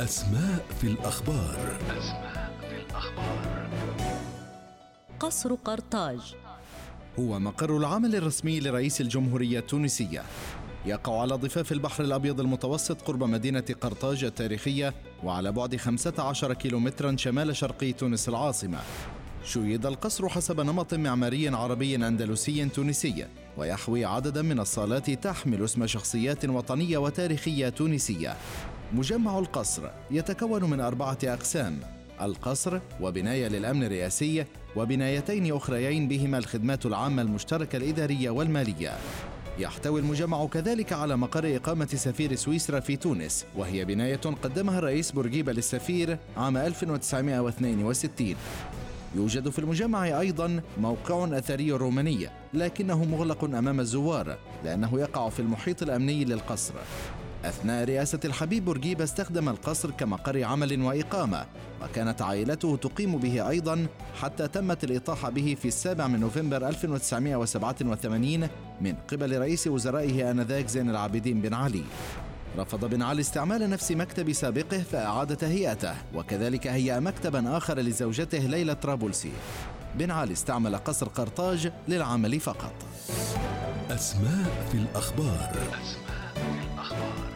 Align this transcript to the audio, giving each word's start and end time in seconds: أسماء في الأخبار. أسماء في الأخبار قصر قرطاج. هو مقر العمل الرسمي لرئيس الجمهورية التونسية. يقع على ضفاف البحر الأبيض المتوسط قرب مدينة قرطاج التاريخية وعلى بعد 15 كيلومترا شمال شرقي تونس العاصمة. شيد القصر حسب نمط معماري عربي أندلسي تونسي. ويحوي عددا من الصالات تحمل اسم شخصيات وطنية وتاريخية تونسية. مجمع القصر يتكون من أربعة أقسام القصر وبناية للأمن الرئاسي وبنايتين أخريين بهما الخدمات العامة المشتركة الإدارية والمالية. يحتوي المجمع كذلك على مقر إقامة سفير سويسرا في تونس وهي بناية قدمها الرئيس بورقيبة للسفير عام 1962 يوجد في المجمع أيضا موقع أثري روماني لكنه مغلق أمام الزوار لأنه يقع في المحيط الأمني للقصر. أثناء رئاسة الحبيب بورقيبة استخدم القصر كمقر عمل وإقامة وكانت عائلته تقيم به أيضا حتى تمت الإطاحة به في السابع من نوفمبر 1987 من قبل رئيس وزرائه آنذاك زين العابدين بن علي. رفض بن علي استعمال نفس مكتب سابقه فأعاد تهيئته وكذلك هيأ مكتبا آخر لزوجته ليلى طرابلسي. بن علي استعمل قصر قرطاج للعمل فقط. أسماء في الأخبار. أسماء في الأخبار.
أسماء 0.00 0.66
في 0.80 0.86
الأخبار. 0.86 1.78
أسماء 1.98 2.52
في 2.60 2.76
الأخبار 2.76 3.68
قصر 5.20 5.54
قرطاج. 5.54 6.34
هو 7.18 7.38
مقر 7.38 7.76
العمل 7.76 8.16
الرسمي 8.16 8.60
لرئيس 8.60 9.00
الجمهورية 9.00 9.58
التونسية. 9.58 10.22
يقع 10.86 11.20
على 11.20 11.34
ضفاف 11.34 11.72
البحر 11.72 12.04
الأبيض 12.04 12.40
المتوسط 12.40 13.02
قرب 13.02 13.24
مدينة 13.24 13.64
قرطاج 13.80 14.24
التاريخية 14.24 14.94
وعلى 15.24 15.52
بعد 15.52 15.76
15 15.76 16.54
كيلومترا 16.54 17.16
شمال 17.16 17.56
شرقي 17.56 17.92
تونس 17.92 18.28
العاصمة. 18.28 18.78
شيد 19.44 19.86
القصر 19.86 20.28
حسب 20.28 20.60
نمط 20.60 20.94
معماري 20.94 21.48
عربي 21.48 21.96
أندلسي 21.96 22.68
تونسي. 22.68 23.26
ويحوي 23.56 24.04
عددا 24.04 24.42
من 24.42 24.60
الصالات 24.60 25.10
تحمل 25.10 25.64
اسم 25.64 25.86
شخصيات 25.86 26.44
وطنية 26.44 26.98
وتاريخية 26.98 27.68
تونسية. 27.68 28.36
مجمع 28.92 29.38
القصر 29.38 29.82
يتكون 30.10 30.64
من 30.70 30.80
أربعة 30.80 31.18
أقسام 31.24 31.80
القصر 32.20 32.80
وبناية 33.00 33.48
للأمن 33.48 33.84
الرئاسي 33.84 34.44
وبنايتين 34.76 35.56
أخريين 35.56 36.08
بهما 36.08 36.38
الخدمات 36.38 36.86
العامة 36.86 37.22
المشتركة 37.22 37.76
الإدارية 37.76 38.30
والمالية. 38.30 38.92
يحتوي 39.58 40.00
المجمع 40.00 40.46
كذلك 40.46 40.92
على 40.92 41.16
مقر 41.16 41.56
إقامة 41.56 41.86
سفير 41.86 42.34
سويسرا 42.34 42.80
في 42.80 42.96
تونس 42.96 43.44
وهي 43.56 43.84
بناية 43.84 44.16
قدمها 44.16 44.78
الرئيس 44.78 45.12
بورقيبة 45.12 45.52
للسفير 45.52 46.18
عام 46.36 46.56
1962 46.56 48.36
يوجد 49.14 49.48
في 49.48 49.58
المجمع 49.58 50.20
أيضا 50.20 50.60
موقع 50.80 51.38
أثري 51.38 51.72
روماني 51.72 52.28
لكنه 52.54 53.04
مغلق 53.04 53.44
أمام 53.44 53.80
الزوار 53.80 54.36
لأنه 54.64 55.00
يقع 55.00 55.28
في 55.28 55.40
المحيط 55.40 55.82
الأمني 55.82 56.24
للقصر. 56.24 56.74
أثناء 57.44 57.84
رئاسة 57.84 58.20
الحبيب 58.24 58.64
بورقيبة 58.64 59.04
استخدم 59.04 59.48
القصر 59.48 59.90
كمقر 59.90 60.44
عمل 60.44 60.82
وإقامة 60.82 61.46
وكانت 61.82 62.22
عائلته 62.22 62.76
تقيم 62.76 63.16
به 63.16 63.48
أيضا 63.48 63.86
حتى 64.20 64.48
تمت 64.48 64.84
الإطاحة 64.84 65.30
به 65.30 65.56
في 65.62 65.68
السابع 65.68 66.06
من 66.06 66.20
نوفمبر 66.20 66.68
1987 66.68 68.48
من 68.80 68.94
قبل 69.12 69.38
رئيس 69.38 69.66
وزرائه 69.66 70.30
آنذاك 70.30 70.68
زين 70.68 70.90
العابدين 70.90 71.40
بن 71.40 71.54
علي. 71.54 71.82
رفض 72.58 72.84
بن 72.84 73.02
علي 73.02 73.20
استعمال 73.20 73.70
نفس 73.70 73.92
مكتب 73.92 74.32
سابقه 74.32 74.78
فأعاد 74.92 75.36
تهيئته 75.36 75.94
وكذلك 76.14 76.66
هيأ 76.66 77.00
مكتبا 77.00 77.56
آخر 77.56 77.78
لزوجته 77.78 78.38
ليلى 78.38 78.74
طرابلسي. 78.74 79.32
بن 79.94 80.10
علي 80.10 80.32
استعمل 80.32 80.76
قصر 80.76 81.08
قرطاج 81.08 81.72
للعمل 81.88 82.40
فقط. 82.40 82.74
أسماء 83.90 84.68
في 84.72 84.78
الأخبار. 84.78 85.50
أسماء 85.50 86.34
في 86.34 86.74
الأخبار. 86.74 87.35